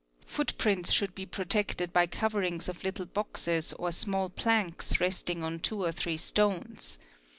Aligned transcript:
Footprints 0.25 0.91
should 0.91 1.13
be 1.13 1.27
protected 1.27 1.93
by 1.93 2.07
'coverings 2.07 2.67
of 2.67 2.83
little 2.83 3.05
boxes 3.05 3.71
or 3.73 3.91
small 3.91 4.31
planks 4.31 4.99
resting 4.99 5.43
on 5.43 5.59
two 5.59 5.83
or 5.83 5.91
three 5.91 6.17
stones. 6.17 6.97